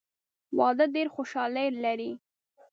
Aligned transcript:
واده 0.57 0.85
ډېره 0.95 1.13
خوشحالي 1.15 1.67
لري. 1.83 2.11